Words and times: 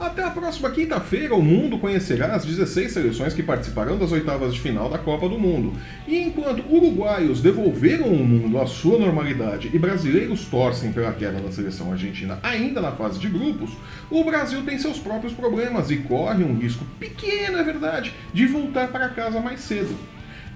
Até 0.00 0.24
a 0.24 0.30
próxima 0.30 0.70
quinta-feira, 0.70 1.34
o 1.34 1.42
mundo 1.42 1.78
conhecerá 1.78 2.34
as 2.34 2.46
16 2.46 2.90
seleções 2.90 3.34
que 3.34 3.42
participarão 3.42 3.98
das 3.98 4.10
oitavas 4.10 4.54
de 4.54 4.58
final 4.58 4.88
da 4.88 4.96
Copa 4.96 5.28
do 5.28 5.38
Mundo. 5.38 5.78
E 6.08 6.22
enquanto 6.22 6.64
uruguaios 6.74 7.42
devolveram 7.42 8.06
o 8.06 8.24
mundo 8.24 8.58
à 8.58 8.66
sua 8.66 8.98
normalidade 8.98 9.68
e 9.70 9.78
brasileiros 9.78 10.46
torcem 10.46 10.90
pela 10.90 11.12
queda 11.12 11.38
da 11.38 11.52
seleção 11.52 11.92
argentina 11.92 12.38
ainda 12.42 12.80
na 12.80 12.92
fase 12.92 13.18
de 13.18 13.28
grupos, 13.28 13.72
o 14.10 14.24
Brasil 14.24 14.62
tem 14.62 14.78
seus 14.78 14.98
próprios 14.98 15.34
problemas 15.34 15.90
e 15.90 15.98
corre 15.98 16.44
um 16.44 16.56
risco 16.56 16.82
pequeno, 16.98 17.58
é 17.58 17.62
verdade, 17.62 18.14
de 18.32 18.46
voltar 18.46 18.88
para 18.88 19.10
casa 19.10 19.38
mais 19.38 19.60
cedo. 19.60 19.94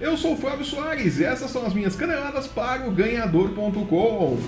Eu 0.01 0.17
sou 0.17 0.33
o 0.33 0.37
Flávio 0.37 0.65
Soares 0.65 1.19
e 1.19 1.23
essas 1.23 1.51
são 1.51 1.63
as 1.67 1.73
minhas 1.73 1.95
caneladas 1.95 2.47
para 2.47 2.89
o 2.89 2.91
ganhador.com. 2.91 4.39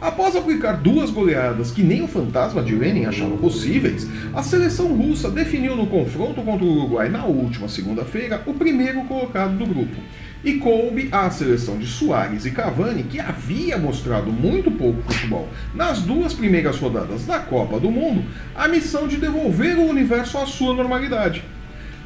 Após 0.00 0.36
aplicar 0.36 0.74
duas 0.74 1.10
goleadas 1.10 1.72
que 1.72 1.82
nem 1.82 2.02
o 2.02 2.06
fantasma 2.06 2.62
de 2.62 2.72
Lenin 2.72 3.06
achava 3.06 3.36
possíveis, 3.36 4.06
a 4.32 4.44
seleção 4.44 4.94
russa 4.94 5.28
definiu 5.28 5.74
no 5.74 5.88
confronto 5.88 6.40
contra 6.40 6.64
o 6.64 6.70
Uruguai 6.70 7.08
na 7.08 7.24
última 7.24 7.68
segunda-feira 7.68 8.40
o 8.46 8.54
primeiro 8.54 9.02
colocado 9.06 9.58
do 9.58 9.66
grupo. 9.66 9.96
E 10.44 10.54
coube 10.54 11.08
à 11.10 11.28
seleção 11.30 11.78
de 11.78 11.86
Soares 11.86 12.46
e 12.46 12.52
Cavani, 12.52 13.02
que 13.02 13.18
havia 13.18 13.76
mostrado 13.76 14.30
muito 14.30 14.70
pouco 14.70 15.02
futebol 15.02 15.48
nas 15.74 16.00
duas 16.00 16.32
primeiras 16.32 16.78
rodadas 16.78 17.26
da 17.26 17.40
Copa 17.40 17.80
do 17.80 17.90
Mundo, 17.90 18.24
a 18.54 18.68
missão 18.68 19.08
de 19.08 19.16
devolver 19.16 19.76
o 19.78 19.88
universo 19.88 20.38
à 20.38 20.46
sua 20.46 20.74
normalidade. 20.74 21.42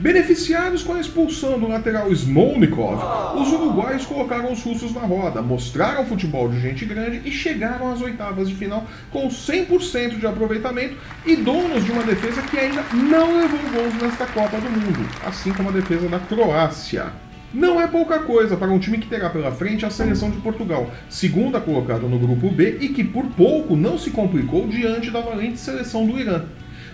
Beneficiados 0.03 0.83
com 0.83 0.95
a 0.95 1.01
expulsão 1.01 1.61
do 1.61 1.69
lateral 1.69 2.11
Smolnikov, 2.11 3.01
os 3.41 3.53
uruguaios 3.53 4.05
colocaram 4.05 4.51
os 4.51 4.61
russos 4.61 4.93
na 4.93 5.03
roda, 5.03 5.41
mostraram 5.41 6.05
futebol 6.05 6.49
de 6.49 6.61
gente 6.61 6.85
grande 6.85 7.23
e 7.25 7.31
chegaram 7.31 7.93
às 7.93 8.01
oitavas 8.01 8.49
de 8.49 8.55
final 8.57 8.85
com 9.13 9.29
100% 9.29 10.19
de 10.19 10.27
aproveitamento 10.27 10.97
e 11.25 11.37
donos 11.37 11.85
de 11.85 11.93
uma 11.93 12.03
defesa 12.03 12.43
que 12.43 12.59
ainda 12.59 12.83
não 12.93 13.43
levou 13.43 13.61
gols 13.73 13.95
nesta 14.03 14.27
Copa 14.27 14.57
do 14.57 14.69
Mundo, 14.69 15.09
assim 15.25 15.53
como 15.53 15.69
a 15.69 15.73
defesa 15.73 16.09
da 16.09 16.19
Croácia. 16.19 17.13
Não 17.55 17.81
é 17.81 17.87
pouca 17.87 18.19
coisa 18.19 18.57
para 18.57 18.73
um 18.73 18.81
time 18.81 18.99
que 18.99 19.07
terá 19.07 19.31
pela 19.31 19.53
frente 19.53 19.87
a 19.87 19.91
seleção 19.91 20.33
de 20.33 20.39
Portugal, 20.39 20.91
segunda 21.09 21.61
colocada 21.61 22.09
no 22.09 22.19
grupo 22.19 22.51
B 22.51 22.79
e 22.81 22.89
que 22.89 23.05
por 23.05 23.27
pouco 23.27 23.77
não 23.77 23.97
se 23.97 24.11
complicou 24.11 24.67
diante 24.67 25.13
da 25.13 25.21
valente 25.21 25.61
seleção 25.61 26.05
do 26.05 26.19
Irã. 26.19 26.43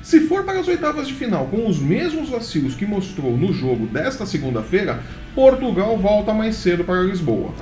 Se 0.02 0.20
for 0.20 0.44
para 0.44 0.60
as 0.60 0.68
oitavas 0.68 1.06
de 1.06 1.14
final 1.14 1.46
com 1.46 1.68
os 1.68 1.78
mesmos 1.78 2.28
vacilos 2.28 2.74
que 2.74 2.86
mostrou 2.86 3.36
no 3.36 3.52
jogo 3.52 3.86
desta 3.86 4.24
segunda-feira, 4.24 5.02
Portugal 5.34 5.96
volta 5.98 6.32
mais 6.32 6.56
cedo 6.56 6.84
para 6.84 7.02
Lisboa. 7.02 7.52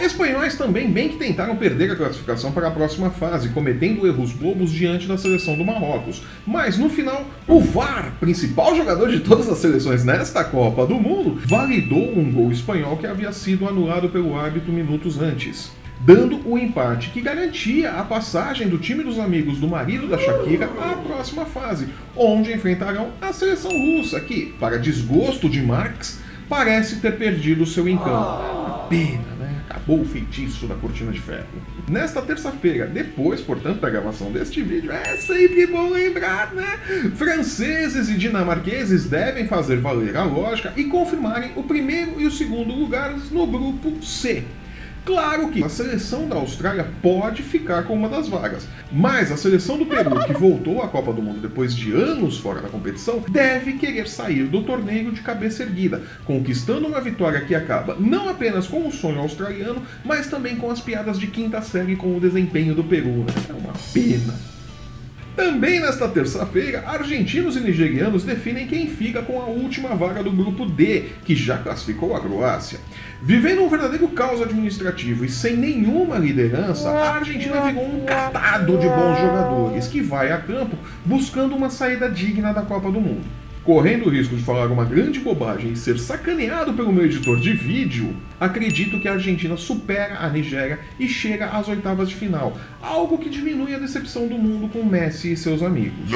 Espanhóis 0.00 0.56
também 0.56 0.90
bem 0.90 1.10
que 1.10 1.16
tentaram 1.16 1.56
perder 1.56 1.92
a 1.92 1.96
classificação 1.96 2.50
para 2.50 2.68
a 2.68 2.70
próxima 2.70 3.10
fase, 3.10 3.50
cometendo 3.50 4.06
erros 4.06 4.32
bobos 4.32 4.72
diante 4.72 5.06
da 5.06 5.16
seleção 5.16 5.56
do 5.56 5.64
Marrocos. 5.64 6.22
Mas 6.46 6.76
no 6.76 6.88
final, 6.88 7.24
o 7.46 7.60
VAR, 7.60 8.16
principal 8.18 8.74
jogador 8.74 9.10
de 9.10 9.20
todas 9.20 9.48
as 9.48 9.58
seleções 9.58 10.04
nesta 10.04 10.42
Copa 10.42 10.86
do 10.86 10.96
Mundo, 10.96 11.40
validou 11.46 12.18
um 12.18 12.32
gol 12.32 12.50
espanhol 12.50 12.96
que 12.96 13.06
havia 13.06 13.32
sido 13.32 13.68
anulado 13.68 14.08
pelo 14.08 14.36
árbitro 14.36 14.72
minutos 14.72 15.20
antes 15.20 15.70
dando 16.04 16.40
o 16.48 16.58
empate 16.58 17.10
que 17.10 17.20
garantia 17.20 17.92
a 17.92 18.02
passagem 18.02 18.68
do 18.68 18.78
time 18.78 19.04
dos 19.04 19.18
amigos 19.18 19.58
do 19.58 19.68
marido 19.68 20.08
da 20.08 20.18
Shakira 20.18 20.66
à 20.80 20.96
próxima 20.96 21.44
fase, 21.44 21.88
onde 22.16 22.52
enfrentarão 22.52 23.12
a 23.20 23.32
seleção 23.32 23.70
russa, 23.70 24.20
que, 24.20 24.54
para 24.58 24.78
desgosto 24.78 25.48
de 25.48 25.62
Marx, 25.62 26.20
parece 26.48 26.96
ter 26.96 27.16
perdido 27.16 27.64
seu 27.64 27.88
encanto. 27.88 28.88
Pena, 28.88 29.22
né? 29.38 29.62
Acabou 29.70 30.00
o 30.00 30.04
feitiço 30.04 30.66
da 30.66 30.74
cortina 30.74 31.12
de 31.12 31.20
ferro. 31.20 31.46
Nesta 31.88 32.20
terça-feira, 32.20 32.86
depois, 32.86 33.40
portanto, 33.40 33.80
da 33.80 33.88
gravação 33.88 34.30
deste 34.30 34.60
vídeo, 34.60 34.90
é 34.92 35.16
sempre 35.16 35.66
bom 35.66 35.88
lembrar, 35.88 36.52
né? 36.52 36.78
Franceses 37.14 38.08
e 38.08 38.14
dinamarqueses 38.14 39.08
devem 39.08 39.46
fazer 39.46 39.76
valer 39.76 40.16
a 40.16 40.24
lógica 40.24 40.72
e 40.76 40.84
confirmarem 40.84 41.52
o 41.56 41.62
primeiro 41.62 42.20
e 42.20 42.26
o 42.26 42.30
segundo 42.30 42.74
lugares 42.74 43.30
no 43.30 43.46
grupo 43.46 44.04
C. 44.04 44.44
Claro 45.04 45.50
que 45.50 45.64
a 45.64 45.68
seleção 45.68 46.28
da 46.28 46.36
Austrália 46.36 46.86
pode 47.02 47.42
ficar 47.42 47.82
com 47.84 47.94
uma 47.94 48.08
das 48.08 48.28
vagas, 48.28 48.68
mas 48.90 49.32
a 49.32 49.36
seleção 49.36 49.76
do 49.76 49.84
Peru, 49.84 50.24
que 50.24 50.32
voltou 50.32 50.80
à 50.80 50.88
Copa 50.88 51.12
do 51.12 51.20
Mundo 51.20 51.40
depois 51.40 51.74
de 51.74 51.92
anos 51.92 52.38
fora 52.38 52.60
da 52.60 52.68
competição, 52.68 53.24
deve 53.28 53.72
querer 53.74 54.08
sair 54.08 54.44
do 54.44 54.62
torneio 54.62 55.10
de 55.10 55.20
cabeça 55.20 55.64
erguida, 55.64 56.02
conquistando 56.24 56.86
uma 56.86 57.00
vitória 57.00 57.40
que 57.40 57.54
acaba 57.54 57.96
não 57.98 58.28
apenas 58.28 58.68
com 58.68 58.86
o 58.86 58.92
sonho 58.92 59.18
australiano, 59.18 59.82
mas 60.04 60.28
também 60.28 60.56
com 60.56 60.70
as 60.70 60.80
piadas 60.80 61.18
de 61.18 61.26
quinta 61.26 61.60
série 61.62 61.96
com 61.96 62.16
o 62.16 62.20
desempenho 62.20 62.74
do 62.74 62.84
Peru. 62.84 63.24
Né? 63.24 63.32
É 63.48 63.52
uma 63.52 63.72
pena. 63.92 64.51
Também 65.34 65.80
nesta 65.80 66.06
terça-feira, 66.08 66.84
argentinos 66.86 67.56
e 67.56 67.60
nigerianos 67.60 68.22
definem 68.22 68.66
quem 68.66 68.86
fica 68.86 69.22
com 69.22 69.40
a 69.40 69.46
última 69.46 69.94
vaga 69.94 70.22
do 70.22 70.30
grupo 70.30 70.66
D, 70.66 71.06
que 71.24 71.34
já 71.34 71.56
classificou 71.56 72.14
a 72.14 72.20
Croácia. 72.20 72.78
Vivendo 73.22 73.62
um 73.62 73.68
verdadeiro 73.68 74.08
caos 74.08 74.42
administrativo 74.42 75.24
e 75.24 75.30
sem 75.30 75.56
nenhuma 75.56 76.18
liderança, 76.18 76.90
a 76.90 77.14
Argentina 77.16 77.62
virou 77.62 77.84
um 77.84 78.04
catado 78.04 78.76
de 78.76 78.86
bons 78.86 79.20
jogadores 79.20 79.86
que 79.86 80.02
vai 80.02 80.32
a 80.32 80.38
campo 80.38 80.76
buscando 81.04 81.56
uma 81.56 81.70
saída 81.70 82.10
digna 82.10 82.52
da 82.52 82.62
Copa 82.62 82.90
do 82.90 83.00
Mundo. 83.00 83.24
Correndo 83.64 84.06
o 84.06 84.10
risco 84.10 84.34
de 84.34 84.42
falar 84.42 84.66
uma 84.66 84.84
grande 84.84 85.20
bobagem 85.20 85.70
e 85.70 85.76
ser 85.76 85.96
sacaneado 85.96 86.72
pelo 86.72 86.92
meu 86.92 87.04
editor 87.04 87.38
de 87.38 87.52
vídeo, 87.52 88.16
acredito 88.40 88.98
que 88.98 89.06
a 89.06 89.12
Argentina 89.12 89.56
supera 89.56 90.18
a 90.18 90.28
Nigéria 90.28 90.80
e 90.98 91.06
chega 91.06 91.46
às 91.46 91.68
oitavas 91.68 92.08
de 92.08 92.16
final, 92.16 92.58
algo 92.82 93.18
que 93.18 93.30
diminui 93.30 93.72
a 93.72 93.78
decepção 93.78 94.26
do 94.26 94.36
mundo 94.36 94.68
com 94.68 94.82
Messi 94.82 95.32
e 95.32 95.36
seus 95.36 95.62
amigos. 95.62 96.10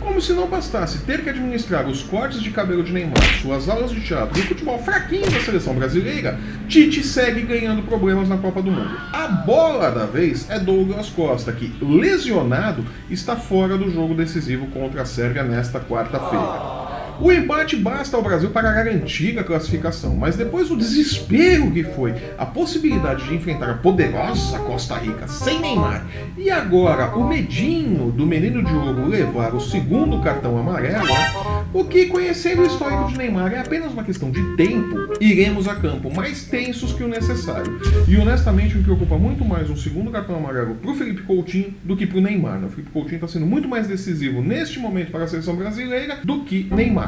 Como 0.00 0.20
se 0.20 0.32
não 0.32 0.48
bastasse 0.48 1.04
ter 1.04 1.22
que 1.22 1.30
administrar 1.30 1.86
os 1.86 2.02
cortes 2.02 2.42
de 2.42 2.50
cabelo 2.50 2.82
de 2.82 2.92
Neymar, 2.92 3.22
suas 3.40 3.68
aulas 3.68 3.92
de 3.92 4.00
teatro 4.00 4.36
e 4.36 4.42
o 4.42 4.46
futebol 4.46 4.80
fraquinho 4.80 5.30
da 5.30 5.40
seleção 5.40 5.74
brasileira, 5.74 6.36
Tite 6.66 7.04
segue 7.04 7.42
ganhando 7.42 7.82
problemas 7.82 8.28
na 8.28 8.38
Copa 8.38 8.60
do 8.60 8.72
Mundo. 8.72 8.98
A 9.12 9.28
bola 9.28 9.92
da 9.92 10.04
vez 10.04 10.50
é 10.50 10.58
Douglas 10.58 11.10
Costa, 11.10 11.52
que, 11.52 11.72
lesionado, 11.80 12.84
está 13.08 13.36
fora 13.36 13.78
do 13.78 13.88
jogo 13.88 14.14
decisivo 14.14 14.66
contra 14.66 15.02
a 15.02 15.04
Sérvia 15.04 15.44
nesta 15.44 15.78
quarta-feira. 15.78 16.87
O 17.20 17.32
empate 17.32 17.74
basta 17.76 18.16
ao 18.16 18.22
Brasil 18.22 18.50
para 18.50 18.70
garantir 18.70 19.36
a 19.38 19.44
classificação, 19.44 20.14
mas 20.14 20.36
depois 20.36 20.68
do 20.68 20.76
desespero 20.76 21.70
que 21.72 21.82
foi 21.82 22.14
a 22.38 22.46
possibilidade 22.46 23.26
de 23.26 23.34
enfrentar 23.34 23.70
a 23.70 23.74
poderosa 23.74 24.58
Costa 24.60 24.96
Rica 24.96 25.26
sem 25.26 25.60
Neymar 25.60 26.06
e 26.36 26.48
agora 26.50 27.16
o 27.16 27.28
medinho 27.28 28.12
do 28.12 28.24
menino 28.24 28.62
de 28.62 28.72
ouro 28.72 29.08
levar 29.08 29.52
o 29.54 29.60
segundo 29.60 30.20
cartão 30.20 30.56
amarelo, 30.56 31.08
o 31.72 31.84
que, 31.84 32.06
conhecendo 32.06 32.62
o 32.62 32.66
histórico 32.66 33.08
de 33.08 33.18
Neymar, 33.18 33.52
é 33.52 33.58
apenas 33.58 33.92
uma 33.92 34.04
questão 34.04 34.30
de 34.30 34.42
tempo, 34.56 34.96
iremos 35.20 35.66
a 35.66 35.74
campo 35.74 36.14
mais 36.14 36.44
tensos 36.44 36.92
que 36.92 37.02
o 37.02 37.08
necessário. 37.08 37.80
E 38.06 38.16
honestamente 38.16 38.76
me 38.76 38.84
preocupa 38.84 39.18
muito 39.18 39.44
mais 39.44 39.68
um 39.68 39.76
segundo 39.76 40.10
cartão 40.10 40.36
amarelo 40.36 40.76
para 40.76 40.90
o 40.90 40.94
Felipe 40.94 41.22
Coutinho 41.22 41.74
do 41.84 41.96
que 41.96 42.06
para 42.06 42.18
o 42.18 42.20
Neymar. 42.20 42.58
Né? 42.58 42.66
O 42.66 42.70
Felipe 42.70 42.90
Coutinho 42.90 43.16
está 43.16 43.28
sendo 43.28 43.46
muito 43.46 43.68
mais 43.68 43.86
decisivo 43.86 44.40
neste 44.40 44.78
momento 44.78 45.10
para 45.10 45.24
a 45.24 45.28
seleção 45.28 45.56
brasileira 45.56 46.18
do 46.24 46.44
que 46.44 46.68
Neymar. 46.70 47.07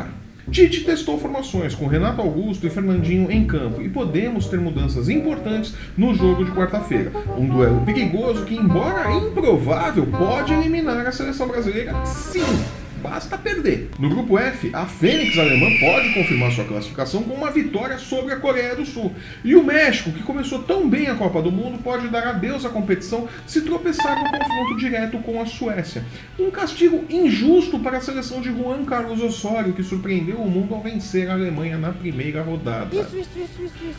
Tite 0.51 0.83
testou 0.83 1.17
formações 1.17 1.77
com 1.77 1.87
Renato 1.87 2.21
Augusto 2.21 2.67
e 2.67 2.71
Fernandinho 2.71 3.31
em 3.31 3.47
campo 3.47 3.81
e 3.81 3.89
podemos 3.89 4.47
ter 4.47 4.59
mudanças 4.59 5.09
importantes 5.09 5.75
no 5.97 6.13
jogo 6.13 6.45
de 6.45 6.51
quarta-feira. 6.51 7.13
Um 7.39 7.49
duelo 7.49 7.85
perigoso 7.85 8.45
que, 8.45 8.57
embora 8.57 9.13
improvável, 9.13 10.07
pode 10.07 10.53
eliminar 10.53 11.07
a 11.07 11.13
seleção 11.13 11.47
brasileira 11.47 11.95
sim 12.05 12.80
basta 13.03 13.37
perder. 13.37 13.91
No 13.99 14.09
grupo 14.09 14.39
F, 14.39 14.71
a 14.73 14.87
Fênix 14.87 15.39
alemã 15.39 15.67
pode 15.81 16.13
confirmar 16.15 16.53
sua 16.53 16.65
classificação 16.65 17.23
com 17.23 17.35
uma 17.35 17.51
vitória 17.51 17.99
sobre 17.99 18.33
a 18.33 18.37
Coreia 18.37 18.77
do 18.77 18.85
Sul. 18.85 19.13
E 19.45 19.55
o 19.55 19.65
México, 19.65 20.13
que 20.13 20.23
começou 20.23 20.63
tão 20.63 20.89
bem 20.89 21.09
a 21.09 21.15
Copa 21.15 21.43
do 21.43 21.51
Mundo, 21.51 21.83
pode 21.83 22.09
dar 22.09 22.27
adeus 22.27 22.65
à 22.65 22.69
competição 22.69 23.29
se 23.47 23.63
tropeçar 23.63 24.19
no 24.19 24.31
confronto 24.31 24.77
direto 24.77 25.19
com 25.19 25.41
a 25.41 25.47
Suécia. 25.47 26.05
Um 26.39 26.51
castigo 26.51 27.05
injusto 27.09 27.79
para 27.79 27.99
a 27.99 28.01
seleção 28.01 28.41
de 28.41 28.51
Juan 28.51 28.85
Carlos 28.85 29.21
Osório, 29.21 29.73
que 29.73 29.83
surpreendeu 29.83 30.37
o 30.37 30.51
mundo 30.51 30.75
ao 30.75 30.83
vencer 30.83 31.29
a 31.29 31.35
Alemanha 31.35 31.79
na 31.79 31.93
primeira 31.93 32.43
rodada. 32.43 32.91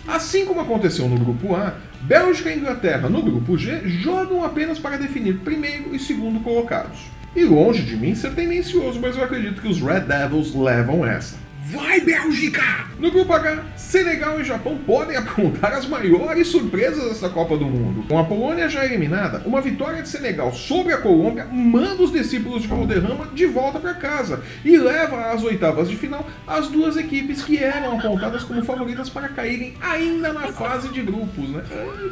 Assim 0.07 0.45
como 0.45 0.61
aconteceu 0.61 1.07
no 1.07 1.17
grupo 1.17 1.55
A, 1.55 1.75
Bélgica 2.01 2.51
e 2.51 2.57
Inglaterra 2.57 3.09
no 3.09 3.21
grupo 3.21 3.57
G 3.57 3.81
jogam 3.87 4.43
apenas 4.43 4.79
para 4.79 4.97
definir 4.97 5.39
primeiro 5.39 5.95
e 5.95 5.99
segundo 5.99 6.39
colocados. 6.39 7.10
E 7.35 7.45
longe 7.45 7.83
de 7.83 7.95
mim 7.95 8.13
ser 8.13 8.33
tendencioso, 8.33 8.99
mas 8.99 9.15
eu 9.15 9.23
acredito 9.23 9.61
que 9.61 9.67
os 9.67 9.81
Red 9.81 10.01
Devils 10.01 10.53
levam 10.53 11.05
essa. 11.05 11.35
Vai, 11.71 12.01
Bélgica! 12.01 12.61
No 12.99 13.09
grupo 13.09 13.31
H, 13.31 13.63
Senegal 13.77 14.41
e 14.41 14.43
Japão 14.43 14.77
podem 14.85 15.15
apontar 15.15 15.71
as 15.71 15.87
maiores 15.87 16.47
surpresas 16.47 17.05
dessa 17.05 17.29
Copa 17.29 17.55
do 17.55 17.65
Mundo. 17.65 18.03
Com 18.09 18.19
a 18.19 18.25
Polônia 18.25 18.67
já 18.67 18.83
eliminada, 18.83 19.41
uma 19.45 19.61
vitória 19.61 20.01
de 20.01 20.09
Senegal 20.09 20.51
sobre 20.53 20.91
a 20.91 20.97
Colômbia 20.97 21.45
manda 21.45 22.03
os 22.03 22.11
discípulos 22.11 22.63
de 22.63 22.67
Valderrama 22.67 23.27
de 23.33 23.45
volta 23.45 23.79
para 23.79 23.93
casa 23.93 24.41
e 24.65 24.77
leva 24.77 25.31
às 25.31 25.43
oitavas 25.43 25.89
de 25.89 25.95
final 25.95 26.27
as 26.45 26.67
duas 26.67 26.97
equipes 26.97 27.41
que 27.41 27.57
eram 27.57 27.97
apontadas 27.97 28.43
como 28.43 28.65
favoritas 28.65 29.09
para 29.09 29.29
caírem 29.29 29.75
ainda 29.79 30.33
na 30.33 30.51
fase 30.51 30.89
de 30.89 31.01
grupos, 31.01 31.49
né? 31.49 31.63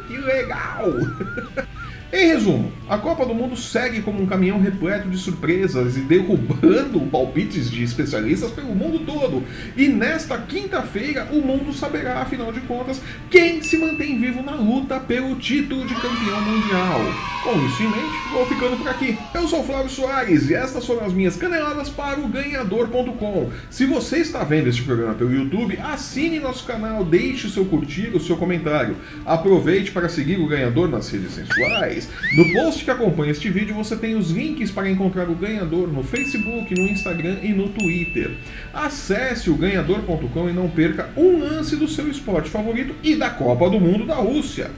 Que 0.07 0.17
legal! 0.17 0.85
Em 2.11 2.25
resumo, 2.25 2.71
a 2.89 2.97
Copa 2.97 3.23
do 3.23 3.35
Mundo 3.35 3.55
segue 3.55 4.01
como 4.01 4.19
um 4.19 4.25
caminhão 4.25 4.59
repleto 4.59 5.07
de 5.07 5.15
surpresas 5.15 5.95
e 5.95 5.99
derrubando 5.99 6.99
palpites 7.11 7.69
de 7.69 7.83
especialistas 7.83 8.49
pelo 8.49 8.73
mundo 8.73 9.05
todo. 9.05 9.43
E 9.77 9.87
nesta 9.87 10.35
quinta-feira, 10.39 11.27
o 11.31 11.39
mundo 11.39 11.71
saberá, 11.71 12.19
afinal 12.19 12.51
de 12.51 12.61
contas, 12.61 12.99
quem 13.29 13.61
se 13.61 13.77
mantém 13.77 14.19
vivo 14.19 14.41
na 14.41 14.55
luta 14.55 14.99
pelo 14.99 15.35
título 15.35 15.85
de 15.85 15.93
campeão 15.93 16.41
mundial. 16.41 16.99
Com 17.43 17.63
isso 17.67 17.83
em 17.83 17.89
mente, 17.89 18.33
vou 18.33 18.45
ficando 18.47 18.75
por 18.77 18.87
aqui. 18.87 19.15
Eu 19.35 19.47
sou 19.47 19.63
Flávio 19.63 19.89
Soares 19.89 20.49
e 20.49 20.55
estas 20.55 20.87
foram 20.87 21.05
as 21.05 21.13
minhas 21.13 21.35
caneladas 21.35 21.89
para 21.89 22.19
o 22.19 22.27
ganhador.com. 22.27 23.51
Se 23.69 23.85
você 23.85 24.17
está 24.17 24.43
vendo 24.43 24.67
este 24.67 24.81
programa 24.81 25.13
pelo 25.13 25.33
YouTube, 25.33 25.77
assine 25.77 26.39
nosso 26.39 26.65
canal, 26.65 27.05
deixe 27.05 27.45
o 27.45 27.51
seu 27.51 27.65
curtir, 27.65 28.09
o 28.15 28.19
seu 28.19 28.35
comentário. 28.35 28.97
Aproveite 29.23 29.91
para 29.91 30.09
seguir 30.09 30.39
o 30.39 30.47
ganhador 30.47 30.89
nas 30.89 31.07
redes 31.07 31.33
sensuais 31.33 31.98
no 32.35 32.51
post 32.53 32.85
que 32.85 32.91
acompanha 32.91 33.31
este 33.31 33.49
vídeo 33.49 33.75
você 33.75 33.95
tem 33.95 34.15
os 34.15 34.31
links 34.31 34.71
para 34.71 34.89
encontrar 34.89 35.29
o 35.29 35.35
ganhador 35.35 35.87
no 35.87 36.03
Facebook, 36.03 36.73
no 36.79 36.87
Instagram 36.87 37.37
e 37.41 37.49
no 37.49 37.69
Twitter. 37.69 38.31
Acesse 38.73 39.49
o 39.49 39.55
ganhador.com 39.55 40.49
e 40.49 40.53
não 40.53 40.69
perca 40.69 41.09
um 41.17 41.39
lance 41.39 41.75
do 41.75 41.87
seu 41.87 42.09
esporte 42.09 42.49
favorito 42.49 42.95
e 43.03 43.15
da 43.15 43.29
Copa 43.29 43.69
do 43.69 43.79
Mundo 43.79 44.05
da 44.05 44.15
Rússia. 44.15 44.71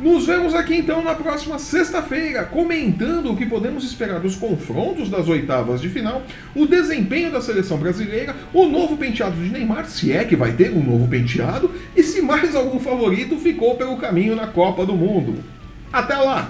Nos 0.00 0.26
vemos 0.26 0.54
aqui 0.54 0.76
então 0.76 1.02
na 1.02 1.12
próxima 1.12 1.58
sexta-feira, 1.58 2.44
comentando 2.44 3.32
o 3.32 3.36
que 3.36 3.44
podemos 3.44 3.82
esperar 3.82 4.20
dos 4.20 4.36
confrontos 4.36 5.10
das 5.10 5.26
oitavas 5.26 5.80
de 5.80 5.88
final, 5.88 6.22
o 6.54 6.66
desempenho 6.66 7.32
da 7.32 7.40
seleção 7.40 7.78
brasileira, 7.78 8.36
o 8.54 8.66
novo 8.66 8.96
penteado 8.96 9.34
de 9.34 9.50
Neymar, 9.50 9.86
se 9.86 10.12
é 10.12 10.24
que 10.24 10.36
vai 10.36 10.52
ter 10.52 10.70
um 10.70 10.84
novo 10.84 11.08
penteado, 11.08 11.72
e 11.96 12.02
se 12.04 12.22
mais 12.22 12.54
algum 12.54 12.78
favorito 12.78 13.36
ficou 13.38 13.74
pelo 13.74 13.96
caminho 13.96 14.36
na 14.36 14.46
Copa 14.46 14.86
do 14.86 14.94
Mundo. 14.94 15.42
Até 15.92 16.14
lá! 16.14 16.48